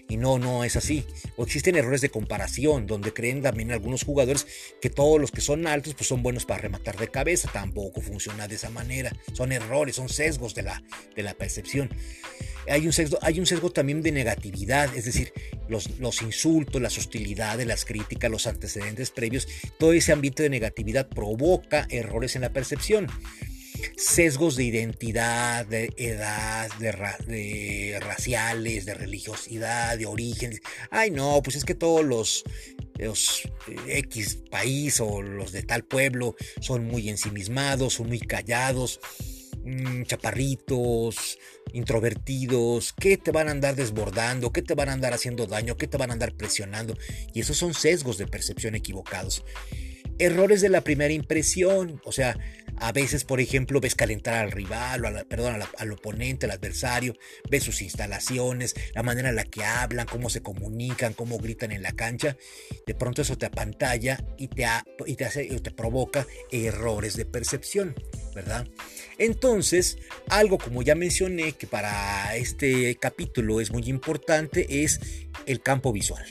Y 0.08 0.16
no, 0.16 0.38
no 0.38 0.62
es 0.64 0.76
así. 0.76 1.06
O 1.36 1.44
existen 1.44 1.76
errores 1.76 2.00
de 2.02 2.10
comparación, 2.10 2.86
donde 2.86 3.14
creen 3.14 3.40
también 3.40 3.72
algunos 3.72 4.04
jugadores 4.04 4.46
que 4.80 4.90
todos 4.90 5.18
los 5.18 5.30
que 5.30 5.40
son 5.40 5.66
altos 5.66 5.94
pues 5.94 6.06
son 6.06 6.22
buenos 6.22 6.44
para 6.44 6.60
rematar 6.60 6.98
de 6.98 7.08
cabeza. 7.08 7.50
Tampoco 7.50 8.02
funciona 8.02 8.46
de 8.46 8.56
esa 8.56 8.68
manera. 8.68 9.10
Son 9.32 9.52
errores, 9.52 9.96
son 9.96 10.10
sesgos 10.10 10.54
de 10.54 10.62
la, 10.64 10.82
de 11.16 11.22
la 11.22 11.32
percepción. 11.32 11.88
Hay 12.68 12.86
un, 12.86 12.92
sesgo, 12.92 13.70
también 13.70 14.02
de 14.02 14.12
negatividad, 14.12 14.94
es 14.96 15.04
decir, 15.04 15.32
los, 15.68 15.98
los 15.98 16.22
insultos, 16.22 16.80
las 16.80 16.96
hostilidades, 16.98 17.66
las 17.66 17.84
críticas, 17.84 18.30
los 18.30 18.46
antecedentes 18.46 19.10
previos, 19.10 19.48
todo 19.78 19.92
ese 19.92 20.12
ambiente 20.12 20.42
de 20.42 20.50
negatividad 20.50 21.08
provoca 21.08 21.86
errores 21.90 22.36
en 22.36 22.42
la 22.42 22.52
percepción 22.52 23.08
sesgos 23.96 24.56
de 24.56 24.64
identidad, 24.64 25.66
de 25.66 25.92
edad, 25.96 26.70
de, 26.78 27.98
raciales, 28.00 28.84
de 28.84 28.94
religiosidad, 28.94 29.98
de 29.98 30.06
origen. 30.06 30.58
Ay, 30.90 31.10
no, 31.10 31.40
pues 31.42 31.56
es 31.56 31.64
que 31.64 31.74
todos 31.74 32.04
los, 32.04 32.44
los 32.98 33.42
eh, 33.68 33.98
X 33.98 34.38
país 34.50 35.00
o 35.00 35.22
los 35.22 35.52
de 35.52 35.62
tal 35.62 35.84
pueblo 35.84 36.36
son 36.60 36.84
muy 36.84 37.08
ensimismados, 37.08 37.94
son 37.94 38.08
muy 38.08 38.20
callados, 38.20 39.00
mm, 39.64 40.02
chaparritos, 40.04 41.38
introvertidos, 41.72 42.92
que 42.92 43.16
te 43.16 43.30
van 43.30 43.48
a 43.48 43.52
andar 43.52 43.74
desbordando, 43.76 44.52
que 44.52 44.62
te 44.62 44.74
van 44.74 44.88
a 44.88 44.92
andar 44.92 45.14
haciendo 45.14 45.46
daño, 45.46 45.76
que 45.76 45.88
te 45.88 45.96
van 45.96 46.10
a 46.10 46.12
andar 46.14 46.34
presionando. 46.34 46.96
Y 47.32 47.40
esos 47.40 47.56
son 47.56 47.74
sesgos 47.74 48.18
de 48.18 48.26
percepción 48.26 48.74
equivocados. 48.74 49.44
Errores 50.22 50.60
de 50.60 50.68
la 50.68 50.82
primera 50.82 51.12
impresión, 51.12 52.00
o 52.04 52.12
sea, 52.12 52.38
a 52.76 52.92
veces, 52.92 53.24
por 53.24 53.40
ejemplo, 53.40 53.80
ves 53.80 53.96
calentar 53.96 54.34
al 54.34 54.52
rival, 54.52 55.04
o 55.04 55.28
perdón, 55.28 55.60
al 55.76 55.92
oponente, 55.92 56.46
al 56.46 56.52
adversario, 56.52 57.16
ves 57.50 57.64
sus 57.64 57.82
instalaciones, 57.82 58.76
la 58.94 59.02
manera 59.02 59.30
en 59.30 59.34
la 59.34 59.42
que 59.42 59.64
hablan, 59.64 60.06
cómo 60.06 60.30
se 60.30 60.40
comunican, 60.40 61.12
cómo 61.12 61.38
gritan 61.38 61.72
en 61.72 61.82
la 61.82 61.90
cancha. 61.90 62.36
De 62.86 62.94
pronto 62.94 63.22
eso 63.22 63.36
te 63.36 63.46
apantalla 63.46 64.24
y 64.38 64.46
te, 64.46 64.64
y 65.06 65.16
te, 65.16 65.24
hace, 65.24 65.44
te 65.44 65.70
provoca 65.72 66.24
errores 66.52 67.16
de 67.16 67.24
percepción, 67.24 67.96
¿verdad? 68.32 68.68
Entonces, 69.18 69.98
algo 70.28 70.56
como 70.56 70.82
ya 70.82 70.94
mencioné 70.94 71.54
que 71.54 71.66
para 71.66 72.36
este 72.36 72.94
capítulo 72.94 73.60
es 73.60 73.72
muy 73.72 73.88
importante 73.88 74.84
es 74.84 75.00
el 75.46 75.62
campo 75.62 75.92
visual, 75.92 76.24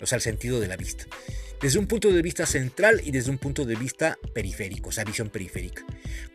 o 0.00 0.06
sea, 0.06 0.16
el 0.16 0.22
sentido 0.22 0.58
de 0.58 0.68
la 0.68 0.78
vista 0.78 1.04
desde 1.60 1.78
un 1.78 1.86
punto 1.86 2.12
de 2.12 2.22
vista 2.22 2.46
central 2.46 3.00
y 3.04 3.10
desde 3.10 3.30
un 3.30 3.38
punto 3.38 3.64
de 3.64 3.76
vista 3.76 4.18
periférico, 4.34 4.90
o 4.90 4.92
sea, 4.92 5.04
visión 5.04 5.30
periférica. 5.30 5.84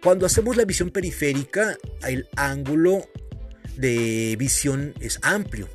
Cuando 0.01 0.25
hacemos 0.25 0.57
la 0.57 0.65
visión 0.65 0.89
periférica, 0.89 1.77
el 2.07 2.27
ángulo 2.35 3.07
de 3.77 4.35
visión 4.37 4.93
es 4.99 5.19
amplio. 5.21 5.69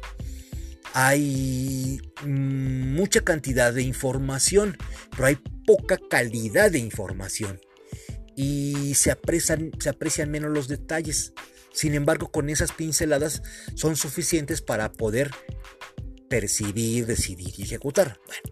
Hay 0.93 2.00
mucha 2.25 3.21
cantidad 3.21 3.73
de 3.73 3.83
información, 3.83 4.76
pero 5.11 5.26
hay 5.26 5.38
poca 5.67 5.99
calidad 6.11 6.71
de 6.71 6.79
información. 6.79 7.61
Y 8.35 8.95
se 8.95 9.11
aprecian, 9.11 9.73
menos 10.29 10.50
los 10.50 10.69
detalles. 10.69 11.33
Sin 11.73 11.95
embargo, 11.95 12.31
con 12.31 12.49
esas 12.49 12.73
pinceladas 12.73 13.43
son 13.75 13.97
suficientes 13.97 14.62
para 14.62 14.93
poder 14.93 15.31
percibir, 16.29 17.07
decidir 17.07 17.53
y 17.59 17.62
ejecutar. 17.62 18.19
Bueno, 18.26 18.43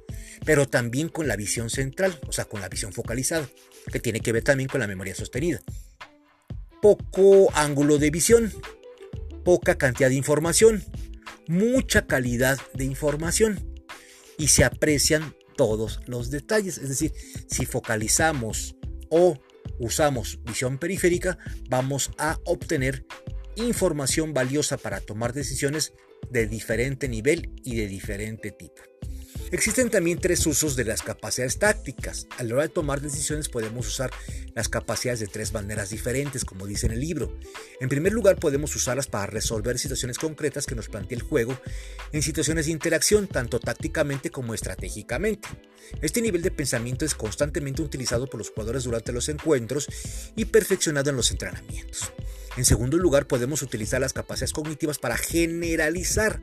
pero 0.45 0.69
también 0.69 1.09
con 1.09 1.29
la 1.29 1.37
visión 1.37 1.71
central, 1.71 2.19
o 2.26 2.33
sea, 2.33 2.45
con 2.45 2.61
la 2.61 2.69
visión 2.69 2.93
focalizada, 2.93 3.49
que 3.93 4.00
tiene 4.00 4.21
que 4.21 4.33
ver 4.33 4.43
también 4.43 4.69
con 4.69 4.81
la 4.81 4.87
memoria 4.87 5.14
sostenida. 5.14 5.61
Poco 6.81 7.50
ángulo 7.55 7.99
de 7.99 8.11
visión, 8.11 8.53
poca 9.45 9.76
cantidad 9.76 10.09
de 10.09 10.17
información, 10.17 10.85
mucha 11.47 12.07
calidad 12.07 12.59
de 12.75 12.85
información 12.85 13.59
y 14.38 14.49
se 14.49 14.64
aprecian 14.64 15.35
todos 15.57 16.00
los 16.07 16.31
detalles. 16.31 16.79
Es 16.79 16.88
decir, 16.88 17.12
si 17.49 17.67
focalizamos 17.67 18.76
o 19.11 19.38
usamos 19.79 20.41
visión 20.45 20.79
periférica, 20.79 21.38
vamos 21.69 22.11
a 22.19 22.38
obtener 22.45 23.07
información 23.57 24.35
valiosa 24.35 24.76
para 24.76 25.00
tomar 25.00 25.33
decisiones 25.33 25.93
de 26.31 26.47
diferente 26.47 27.09
nivel 27.09 27.53
y 27.62 27.76
de 27.76 27.87
diferente 27.87 28.50
tipo. 28.50 28.83
Existen 29.55 29.89
también 29.89 30.19
tres 30.19 30.45
usos 30.49 30.75
de 30.75 30.85
las 30.85 31.03
capacidades 31.03 31.61
tácticas. 31.61 32.27
A 32.39 32.43
la 32.43 32.55
hora 32.55 32.63
de 32.65 32.71
tomar 32.71 33.01
decisiones 33.01 33.49
podemos 33.49 33.87
usar 33.87 34.11
las 34.53 34.69
capacidades 34.69 35.21
de 35.21 35.29
tres 35.29 35.53
maneras 35.53 35.91
diferentes, 35.91 36.45
como 36.45 36.67
dice 36.67 36.87
en 36.87 36.93
el 36.93 36.99
libro. 36.99 37.39
En 37.79 37.89
primer 37.89 38.13
lugar, 38.13 38.35
podemos 38.35 38.75
usarlas 38.75 39.07
para 39.07 39.27
resolver 39.27 39.79
situaciones 39.79 40.19
concretas 40.19 40.67
que 40.67 40.75
nos 40.75 40.89
plantea 40.89 41.19
el 41.19 41.23
juego 41.23 41.57
en 42.11 42.23
situaciones 42.23 42.67
de 42.67 42.73
interacción, 42.73 43.29
tanto 43.29 43.61
tácticamente 43.61 44.31
como 44.31 44.55
estratégicamente. 44.55 45.49
Este 46.03 46.21
nivel 46.21 46.43
de 46.43 46.51
pensamiento 46.51 47.05
es 47.05 47.15
constantemente 47.15 47.81
utilizado 47.81 48.27
por 48.27 48.39
los 48.39 48.51
jugadores 48.51 48.83
durante 48.83 49.13
los 49.13 49.29
encuentros 49.29 49.87
y 50.35 50.47
perfeccionado 50.47 51.11
en 51.11 51.17
los 51.17 51.31
entrenamientos. 51.31 52.13
En 52.57 52.65
segundo 52.65 52.99
lugar, 52.99 53.29
podemos 53.29 53.63
utilizar 53.63 54.01
las 54.01 54.15
capacidades 54.15 54.53
cognitivas 54.53 54.99
para 54.99 55.17
generalizar 55.17 56.43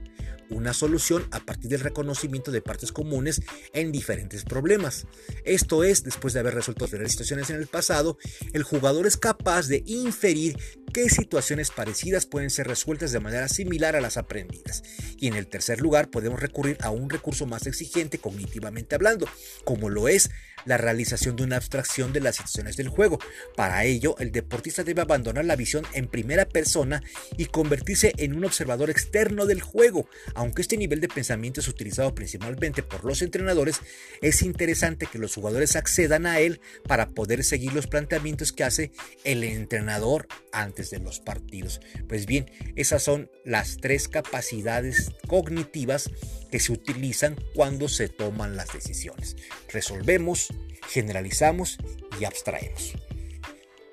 una 0.52 0.74
solución 0.74 1.28
a 1.32 1.40
partir 1.40 1.70
del 1.70 1.80
reconocimiento 1.80 2.52
de 2.52 2.62
partes 2.62 2.92
comunes 2.92 3.42
en 3.74 3.92
diferentes 3.92 4.44
problemas. 4.44 5.08
Esto 5.44 5.84
es, 5.84 6.04
después 6.04 6.34
de 6.34 6.42
haber 6.42 6.56
resuelto 6.56 6.86
diferentes 6.86 7.14
situaciones 7.14 7.50
en 7.50 7.58
el 7.58 7.68
pasado, 7.68 8.18
el 8.54 8.64
jugador 8.64 9.08
es 9.08 9.18
capaz 9.18 9.68
de 9.68 9.84
inferir 9.86 10.58
qué 10.94 11.10
situaciones 11.10 11.72
parecidas 11.72 12.26
pueden 12.26 12.50
ser 12.50 12.68
resueltas 12.68 13.12
de 13.12 13.20
manera 13.20 13.48
similar 13.48 13.96
a 13.96 14.02
las 14.02 14.18
aprendidas. 14.18 14.84
Y 15.18 15.28
en 15.28 15.36
el 15.36 15.48
tercer 15.48 15.82
lugar, 15.82 16.10
podemos 16.10 16.40
recurrir 16.40 16.78
a 16.82 16.90
un 16.90 17.10
recurso 17.10 17.46
más 17.46 17.66
exigente 17.68 18.18
cognitivamente 18.18 18.96
hablando, 18.96 19.28
como 19.64 19.90
lo 19.90 20.08
es 20.08 20.30
la 20.66 20.78
realización 20.78 21.36
de 21.36 21.44
una 21.44 21.56
abstracción 21.56 22.14
de 22.14 22.20
las 22.20 22.36
situaciones 22.36 22.78
del 22.78 22.90
juego. 22.90 23.20
Para 23.56 23.84
ello, 23.86 24.16
el 24.20 24.32
deportista 24.32 24.84
debe 24.84 25.02
abandonar 25.02 25.46
la 25.46 25.56
visión 25.56 25.86
en 25.94 26.08
primera 26.08 26.46
persona 26.46 27.02
y 27.38 27.46
convertirse 27.46 28.14
en 28.18 28.36
un 28.36 28.46
observador 28.46 28.90
externo 28.90 29.46
del 29.46 29.62
juego. 29.62 30.08
Aunque 30.42 30.64
este 30.64 30.76
nivel 30.76 31.00
de 31.02 31.08
pensamiento 31.08 31.60
es 31.60 31.68
utilizado 31.68 32.16
principalmente 32.16 32.82
por 32.82 33.06
los 33.06 33.22
entrenadores, 33.22 33.80
es 34.24 34.42
interesante 34.42 35.06
que 35.06 35.20
los 35.20 35.36
jugadores 35.36 35.76
accedan 35.76 36.26
a 36.26 36.40
él 36.40 36.62
para 36.88 37.10
poder 37.10 37.44
seguir 37.44 37.74
los 37.74 37.86
planteamientos 37.86 38.52
que 38.52 38.64
hace 38.64 38.92
el 39.24 39.44
entrenador 39.44 40.28
antes 40.52 40.90
de 40.90 40.98
los 40.98 41.20
partidos. 41.20 41.80
Pues 42.10 42.26
bien, 42.26 42.50
esas 42.76 43.04
son 43.04 43.30
las 43.46 43.78
tres 43.78 44.08
capacidades 44.08 45.12
cognitivas 45.28 46.10
que 46.50 46.60
se 46.60 46.72
utilizan 46.72 47.36
cuando 47.54 47.88
se 47.88 48.10
toman 48.10 48.56
las 48.56 48.74
decisiones. 48.74 49.36
Resolvemos, 49.72 50.48
generalizamos 50.90 51.78
y 52.20 52.26
abstraemos. 52.26 52.94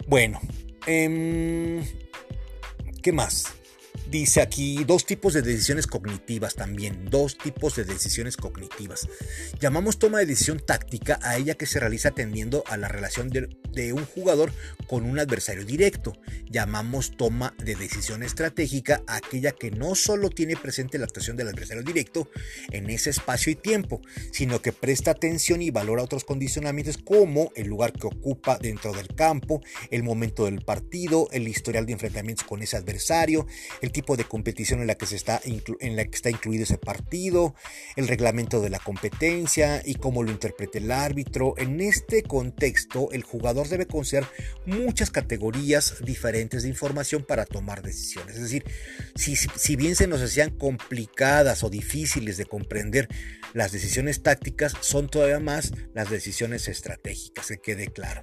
Bueno, 0.07 0.41
em, 0.87 1.85
¿qué 3.03 3.13
más? 3.13 3.58
Dice 4.11 4.41
aquí 4.41 4.85
dos 4.85 5.05
tipos 5.05 5.35
de 5.35 5.43
decisiones 5.43 5.87
cognitivas 5.87 6.55
también, 6.55 7.11
dos 7.11 7.37
tipos 7.37 7.77
de 7.77 7.85
decisiones 7.85 8.39
cognitivas. 8.39 9.07
Llamamos 9.61 9.99
toma 9.99 10.21
de 10.21 10.25
decisión 10.25 10.65
táctica 10.65 11.19
a 11.21 11.37
ella 11.37 11.57
que 11.57 11.67
se 11.67 11.79
realiza 11.79 12.09
atendiendo 12.09 12.65
a 12.69 12.79
la 12.79 12.89
relación 12.89 13.29
de, 13.29 13.49
un 13.93 14.07
jugador 14.07 14.51
con 14.87 15.05
un 15.05 15.19
adversario 15.19 15.67
directo. 15.67 16.15
Llamamos 16.51 17.19
toma 17.19 17.55
de 17.63 17.77
decisión 17.77 18.23
estratégica 18.23 19.03
a 19.07 19.17
aquella 19.17 19.53
que 19.53 19.71
no 19.71 19.95
solo 19.95 20.31
tiene 20.31 20.57
presente 20.57 20.97
la 20.97 21.05
actuación 21.05 21.37
del 21.37 21.49
adversario 21.49 21.83
directo 21.83 22.31
en 22.71 22.89
ese 22.89 23.11
espacio 23.11 23.53
y 23.53 23.57
tiempo, 23.57 24.01
sino 24.33 24.63
que 24.63 24.73
presta 24.73 25.11
atención 25.11 25.61
y 25.61 25.71
valora 25.71 26.03
otros 26.03 26.25
condicionamientos 26.25 26.97
como 26.97 27.53
el 27.57 27.69
lugar 27.69 27.93
que 27.93 28.07
ocupa 28.07 28.57
dentro 28.59 28.95
del 28.95 29.09
campo, 29.09 29.61
el 29.91 30.03
momento 30.03 30.47
del 30.47 30.63
partido, 30.63 31.29
el 31.31 31.47
historial 31.47 31.85
de 31.85 31.93
enfrentamientos 31.93 32.47
con 32.47 32.63
ese 32.63 32.79
adversario, 32.79 33.47
el 33.83 33.93
tipo 33.99 34.17
de 34.17 34.23
competición 34.23 34.81
en 34.81 34.87
la 34.87 34.95
que, 34.95 35.07
se 35.07 35.17
está, 35.17 35.41
en 35.45 35.97
la 35.97 36.05
que 36.05 36.15
está 36.15 36.31
incluido 36.31 36.63
ese 36.63 36.79
partido, 36.79 37.57
el 37.97 38.07
reglamento 38.07 38.61
de 38.61 38.71
la 38.71 38.79
competencia 38.79 39.83
y 39.85 39.97
cómo 39.97 40.23
lo 40.23 40.31
interprete 40.31 40.79
el 40.79 40.93
árbitro. 40.93 41.55
En 41.59 41.81
este 41.81 42.23
contexto, 42.23 43.09
el 43.11 43.25
jugador 43.25 43.69
debe 43.69 43.87
conocer 43.87 44.25
muchas 44.67 45.11
categorías 45.11 45.97
diferentes 46.05 46.63
de 46.63 46.69
información 46.69 47.25
para 47.27 47.45
tomar 47.45 47.83
decisiones. 47.83 48.37
Es 48.37 48.43
decir, 48.43 48.65
si, 49.17 49.35
si 49.35 49.75
bien 49.75 49.97
se 49.97 50.07
nos 50.07 50.23
hacían 50.23 50.51
complicadas 50.51 51.65
o 51.65 51.69
difíciles 51.69 52.37
de 52.37 52.47
comprender 52.47 53.09
las 53.53 53.73
decisiones 53.73 54.23
tácticas, 54.23 54.75
son 54.81 55.09
todavía 55.09 55.41
más 55.41 55.73
las 55.93 56.09
decisiones 56.09 56.69
estratégicas, 56.69 57.49
que 57.49 57.59
quede 57.59 57.89
claro. 57.89 58.21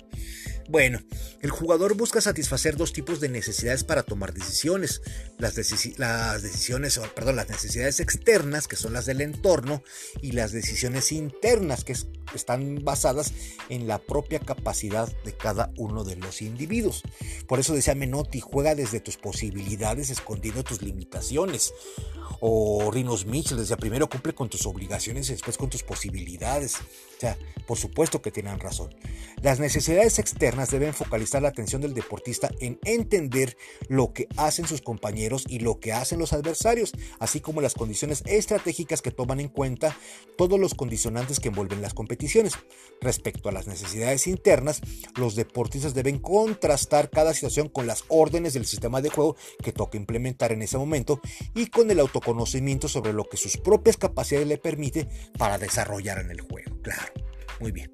Bueno, 0.68 1.00
el 1.42 1.52
jugador 1.52 1.96
busca 1.96 2.22
satisfacer 2.22 2.76
dos 2.76 2.92
tipos 2.92 3.20
de 3.20 3.30
necesidades 3.30 3.84
para 3.84 4.02
tomar 4.02 4.34
decisiones. 4.34 5.02
Las, 5.38 5.54
decisiones, 5.56 7.00
perdón, 7.14 7.36
las 7.36 7.50
necesidades 7.50 8.00
externas, 8.00 8.68
que 8.68 8.76
son 8.76 8.94
las 8.94 9.06
del 9.06 9.22
entorno, 9.22 9.84
y 10.22 10.32
las 10.32 10.52
decisiones 10.52 11.12
internas, 11.12 11.84
que 11.84 11.96
están 12.34 12.84
basadas 12.84 13.32
en 13.70 13.88
la 13.88 14.00
propia 14.00 14.40
capacidad 14.40 15.12
de 15.24 15.34
cada 15.34 15.72
uno 15.78 16.04
de 16.04 16.16
los 16.16 16.42
individuos. 16.42 17.04
Por 17.48 17.60
eso 17.60 17.76
decía 17.76 17.94
Menotti, 17.94 18.40
juega 18.40 18.74
desde 18.74 19.00
tus 19.00 19.18
posibilidades, 19.18 20.10
escondiendo 20.10 20.64
tus 20.64 20.82
limitaciones. 20.82 21.74
O 22.40 22.90
Rinos 22.92 23.26
Mitchell 23.28 23.58
decía, 23.58 23.78
primero 23.78 24.10
cumple 24.10 24.34
con 24.34 24.50
tus 24.50 24.66
obligaciones 24.66 25.30
y 25.30 25.34
después 25.34 25.58
con 25.58 25.70
tus 25.70 25.84
posibilidades. 25.84 26.76
O 26.76 27.20
sea, 27.20 27.38
por 27.68 27.78
supuesto 27.78 28.22
que 28.22 28.32
tienen 28.32 28.60
razón. 28.60 28.94
Las 29.42 29.60
necesidades 29.60 30.20
externas 30.20 30.55
deben 30.70 30.94
focalizar 30.94 31.42
la 31.42 31.50
atención 31.50 31.82
del 31.82 31.94
deportista 31.94 32.50
en 32.60 32.80
entender 32.86 33.58
lo 33.88 34.14
que 34.14 34.28
hacen 34.38 34.68
sus 34.68 34.82
compañeros 34.82 35.44
y 35.48 35.60
lo 35.60 35.80
que 35.80 35.94
hacen 35.94 36.20
los 36.20 36.34
adversarios, 36.34 36.94
así 37.20 37.40
como 37.40 37.62
las 37.62 37.74
condiciones 37.74 38.24
estratégicas 38.26 39.02
que 39.02 39.12
toman 39.12 39.40
en 39.40 39.50
cuenta 39.50 39.98
todos 40.38 40.60
los 40.60 40.74
condicionantes 40.74 41.40
que 41.40 41.50
envuelven 41.50 41.82
las 41.82 41.94
competiciones. 41.94 42.54
Respecto 43.02 43.50
a 43.50 43.52
las 43.52 43.68
necesidades 43.68 44.28
internas, 44.28 44.82
los 45.16 45.36
deportistas 45.36 45.94
deben 45.94 46.20
contrastar 46.20 47.10
cada 47.10 47.34
situación 47.34 47.70
con 47.70 47.88
las 47.88 48.04
órdenes 48.08 48.54
del 48.54 48.66
sistema 48.66 49.02
de 49.02 49.10
juego 49.10 49.36
que 49.64 49.72
toca 49.72 49.98
implementar 49.98 50.52
en 50.52 50.62
ese 50.62 50.78
momento 50.78 51.20
y 51.54 51.68
con 51.68 51.92
el 51.92 52.00
autoconocimiento 52.00 52.88
sobre 52.88 53.14
lo 53.14 53.26
que 53.26 53.38
sus 53.38 53.58
propias 53.58 53.98
capacidades 53.98 54.48
le 54.48 54.58
permiten 54.58 55.10
para 55.38 55.58
desarrollar 55.58 56.20
en 56.20 56.32
el 56.32 56.42
juego. 56.42 56.82
Claro, 56.82 57.14
muy 57.60 57.72
bien. 57.72 57.94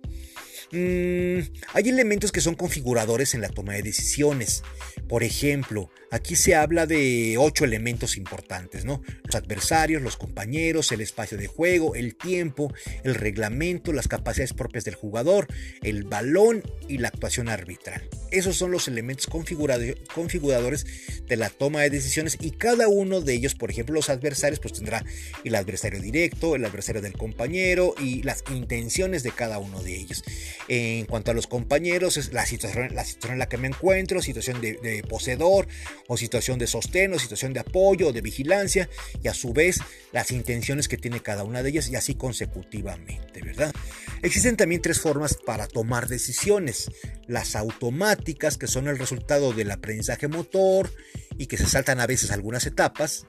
Mm, 0.71 1.39
hay 1.73 1.89
elementos 1.89 2.31
que 2.31 2.41
son 2.41 2.55
configuradores 2.55 3.33
en 3.33 3.41
la 3.41 3.49
toma 3.49 3.73
de 3.73 3.81
decisiones. 3.81 4.63
Por 5.07 5.23
ejemplo, 5.23 5.89
aquí 6.11 6.35
se 6.35 6.55
habla 6.55 6.85
de 6.85 7.35
ocho 7.37 7.65
elementos 7.65 8.17
importantes, 8.17 8.85
¿no? 8.85 9.01
Los 9.23 9.35
adversarios, 9.35 10.01
los 10.01 10.17
compañeros, 10.17 10.91
el 10.91 11.01
espacio 11.01 11.37
de 11.37 11.47
juego, 11.47 11.95
el 11.95 12.15
tiempo, 12.15 12.73
el 13.03 13.15
reglamento, 13.15 13.93
las 13.93 14.07
capacidades 14.07 14.53
propias 14.53 14.85
del 14.85 14.95
jugador, 14.95 15.47
el 15.81 16.03
balón 16.03 16.63
y 16.87 16.99
la 16.99 17.09
actuación 17.09 17.49
arbitral. 17.49 18.07
Esos 18.31 18.55
son 18.55 18.71
los 18.71 18.87
elementos 18.87 19.27
configuradores 19.27 20.85
de 21.27 21.35
la 21.35 21.49
toma 21.49 21.81
de 21.81 21.89
decisiones 21.89 22.37
y 22.39 22.51
cada 22.51 22.87
uno 22.87 23.21
de 23.21 23.33
ellos, 23.33 23.55
por 23.55 23.71
ejemplo, 23.71 23.95
los 23.95 24.09
adversarios, 24.09 24.59
pues 24.59 24.73
tendrá 24.73 25.03
el 25.43 25.55
adversario 25.55 26.01
directo, 26.01 26.55
el 26.55 26.65
adversario 26.65 27.01
del 27.01 27.13
compañero 27.13 27.93
y 27.99 28.23
las 28.23 28.43
intenciones 28.51 29.23
de 29.23 29.31
cada 29.31 29.57
uno 29.59 29.81
de 29.83 29.95
ellos. 29.95 30.23
En 30.67 31.05
cuanto 31.05 31.31
a 31.31 31.33
los 31.33 31.47
compañeros, 31.47 32.17
es 32.17 32.33
la 32.33 32.45
situación, 32.45 32.93
la 32.93 33.05
situación 33.05 33.33
en 33.33 33.39
la 33.39 33.49
que 33.49 33.57
me 33.57 33.67
encuentro, 33.67 34.21
situación 34.21 34.61
de, 34.61 35.03
poseedor 35.07 35.67
o 36.07 36.17
situación 36.17 36.59
de 36.59 36.67
sostén 36.67 37.13
o 37.13 37.19
situación 37.19 37.53
de 37.53 37.59
apoyo 37.59 38.07
o 38.07 38.13
de 38.13 38.21
vigilancia 38.21 38.89
y 39.21 39.27
a 39.27 39.33
su 39.33 39.53
vez 39.53 39.79
las 40.11 40.31
intenciones 40.31 40.87
que 40.87 40.97
tiene 40.97 41.21
cada 41.21 41.43
una 41.43 41.63
de 41.63 41.69
ellas 41.69 41.89
y 41.89 41.95
así 41.95 42.15
consecutivamente, 42.15 43.41
¿verdad? 43.41 43.73
Existen 44.21 44.57
también 44.57 44.81
tres 44.81 44.99
formas 44.99 45.35
para 45.45 45.67
tomar 45.67 46.07
decisiones. 46.07 46.91
Las 47.27 47.55
automáticas, 47.55 48.57
que 48.57 48.67
son 48.67 48.87
el 48.87 48.97
resultado 48.97 49.53
del 49.53 49.71
aprendizaje 49.71 50.27
motor 50.27 50.91
y 51.37 51.47
que 51.47 51.57
se 51.57 51.65
saltan 51.65 51.99
a 51.99 52.07
veces 52.07 52.31
algunas 52.31 52.65
etapas, 52.65 53.25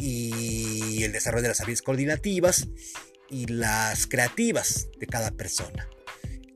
y 0.00 1.02
el 1.04 1.12
desarrollo 1.12 1.42
de 1.42 1.48
las 1.48 1.60
habilidades 1.60 1.82
coordinativas 1.82 2.68
y 3.28 3.46
las 3.46 4.06
creativas 4.06 4.88
de 4.98 5.06
cada 5.06 5.30
persona. 5.30 5.88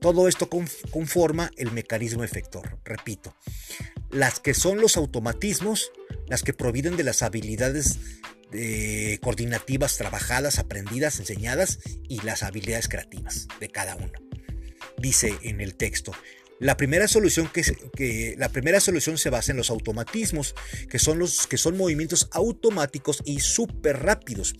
Todo 0.01 0.27
esto 0.27 0.49
conforma 0.49 1.51
el 1.57 1.71
mecanismo 1.71 2.23
efector, 2.23 2.79
repito. 2.83 3.35
Las 4.09 4.39
que 4.39 4.55
son 4.55 4.81
los 4.81 4.97
automatismos, 4.97 5.91
las 6.27 6.41
que 6.41 6.53
provienen 6.53 6.97
de 6.97 7.03
las 7.03 7.21
habilidades 7.21 7.99
eh, 8.51 9.19
coordinativas 9.21 9.97
trabajadas, 9.97 10.57
aprendidas, 10.57 11.19
enseñadas 11.19 11.77
y 12.09 12.19
las 12.21 12.41
habilidades 12.41 12.87
creativas 12.87 13.47
de 13.59 13.69
cada 13.69 13.95
uno. 13.95 14.13
Dice 14.97 15.37
en 15.43 15.61
el 15.61 15.75
texto, 15.75 16.13
la 16.61 16.77
primera 16.77 17.07
solución 17.07 17.49
que, 17.51 18.35
la 18.37 18.49
primera 18.49 18.79
solución 18.79 19.17
se 19.17 19.31
basa 19.31 19.51
en 19.51 19.57
los 19.57 19.71
automatismos, 19.71 20.53
que 20.91 20.99
son 20.99 21.17
los 21.17 21.47
que 21.47 21.57
son 21.57 21.75
movimientos 21.75 22.29
automáticos 22.31 23.23
y 23.25 23.39
súper 23.39 24.03
rápidos. 24.03 24.53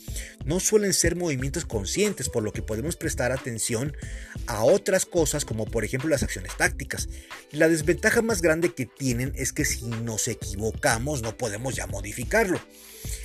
No 0.44 0.60
suelen 0.60 0.94
ser 0.94 1.16
movimientos 1.16 1.64
conscientes, 1.66 2.28
por 2.28 2.42
lo 2.42 2.54
que 2.54 2.64
podemos 2.64 2.96
prestar 2.96 3.32
atención 3.32 3.96
a 4.48 4.64
otras 4.64 5.06
cosas 5.06 5.46
como 5.46 5.66
por 5.66 5.86
ejemplo 5.86 6.10
las 6.10 6.24
acciones 6.24 6.58
tácticas. 6.58 7.08
La 7.52 7.70
desventaja 7.70 8.24
más 8.24 8.42
grande 8.42 8.74
que 8.74 8.88
tienen 8.88 9.32
es 9.36 9.54
que 9.54 9.64
si 9.64 9.86
nos 9.86 10.28
equivocamos 10.28 11.22
no 11.22 11.38
podemos 11.38 11.76
ya 11.76 11.86
modificarlo. 11.86 12.60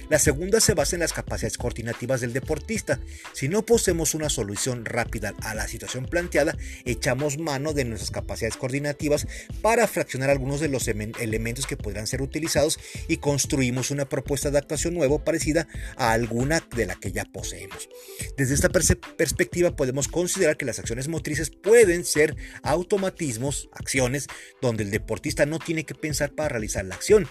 La 0.08 0.18
segunda 0.18 0.60
se 0.60 0.74
basa 0.74 0.94
en 0.96 1.00
las 1.00 1.12
capacidades 1.12 1.58
coordinativas 1.58 2.20
del 2.20 2.32
deportista. 2.32 3.00
Si 3.32 3.48
no 3.48 3.66
poseemos 3.66 4.14
una 4.14 4.28
solución 4.28 4.84
rápida 4.84 5.34
a 5.42 5.54
la 5.54 5.66
situación 5.66 6.06
planteada, 6.06 6.56
echamos 6.84 7.38
mano 7.38 7.72
de 7.72 7.84
nuestras 7.84 8.12
capacidades 8.12 8.56
coordinativas 8.56 9.26
para 9.62 9.88
fraccionar 9.88 10.30
algunos 10.30 10.60
de 10.60 10.68
los 10.68 10.86
elementos 10.86 11.66
que 11.66 11.76
podrán 11.76 12.06
ser 12.06 12.22
utilizados 12.22 12.78
y 13.08 13.16
construimos 13.16 13.90
una 13.90 14.08
propuesta 14.08 14.50
de 14.50 14.58
actuación 14.58 14.94
nueva 14.94 15.24
parecida 15.24 15.66
a 15.96 16.12
alguna 16.12 16.62
de 16.74 16.86
la 16.86 16.94
que 16.94 17.12
ya 17.12 17.24
poseemos. 17.24 17.88
Desde 18.36 18.54
esta 18.54 18.68
perspectiva 18.68 19.74
podemos 19.74 20.08
considerar 20.08 20.56
que 20.56 20.66
las 20.66 20.78
acciones 20.78 21.08
motrices 21.08 21.50
pueden 21.50 22.04
ser 22.04 22.36
automatismos, 22.62 23.68
acciones, 23.72 24.28
donde 24.62 24.84
el 24.84 24.90
deportista 24.90 25.46
no 25.46 25.58
tiene 25.58 25.84
que 25.84 25.94
pensar 25.94 26.32
para 26.32 26.50
realizar 26.50 26.84
la 26.84 26.94
acción 26.94 27.28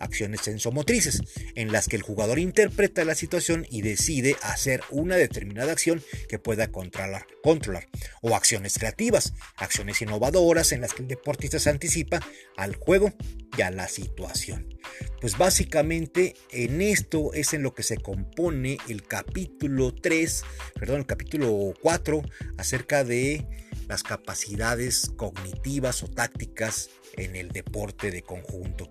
acciones 0.00 0.40
sensomotrices, 0.40 1.22
en 1.54 1.70
las 1.70 1.86
que 1.86 1.96
el 1.96 2.02
jugador 2.02 2.38
interpreta 2.38 3.04
la 3.04 3.14
situación 3.14 3.66
y 3.70 3.82
decide 3.82 4.36
hacer 4.42 4.82
una 4.90 5.16
determinada 5.16 5.72
acción 5.72 6.02
que 6.28 6.38
pueda 6.38 6.72
controlar, 6.72 7.26
controlar, 7.42 7.88
o 8.22 8.34
acciones 8.34 8.78
creativas, 8.78 9.34
acciones 9.56 10.02
innovadoras 10.02 10.72
en 10.72 10.80
las 10.80 10.94
que 10.94 11.02
el 11.02 11.08
deportista 11.08 11.58
se 11.58 11.70
anticipa 11.70 12.20
al 12.56 12.74
juego 12.76 13.12
y 13.56 13.62
a 13.62 13.70
la 13.70 13.88
situación. 13.88 14.78
Pues 15.20 15.36
básicamente 15.36 16.34
en 16.50 16.80
esto 16.80 17.32
es 17.34 17.52
en 17.52 17.62
lo 17.62 17.74
que 17.74 17.82
se 17.82 17.98
compone 17.98 18.78
el 18.88 19.02
capítulo 19.02 19.94
3, 19.94 20.42
perdón, 20.78 21.00
el 21.00 21.06
capítulo 21.06 21.74
4 21.82 22.22
acerca 22.56 23.04
de 23.04 23.46
las 23.90 24.04
capacidades 24.04 25.10
cognitivas 25.16 26.04
o 26.04 26.06
tácticas 26.06 26.90
en 27.16 27.34
el 27.34 27.48
deporte 27.48 28.12
de 28.12 28.22
conjunto. 28.22 28.88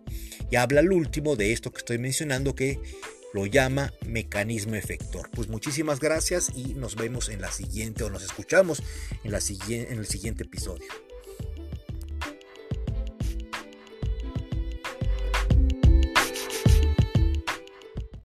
Y 0.51 0.57
habla 0.57 0.81
el 0.81 0.91
último 0.91 1.37
de 1.37 1.53
esto 1.53 1.71
que 1.71 1.77
estoy 1.77 1.97
mencionando 1.97 2.53
que 2.53 2.81
lo 3.33 3.45
llama 3.45 3.93
mecanismo 4.05 4.75
efector. 4.75 5.29
Pues 5.31 5.47
muchísimas 5.47 6.01
gracias 6.01 6.51
y 6.53 6.73
nos 6.73 6.97
vemos 6.97 7.29
en 7.29 7.39
la 7.39 7.49
siguiente 7.49 8.03
o 8.03 8.09
nos 8.09 8.23
escuchamos 8.23 8.83
en, 9.23 9.31
la, 9.31 9.39
en 9.69 9.99
el 9.99 10.05
siguiente 10.05 10.43
episodio. 10.43 10.87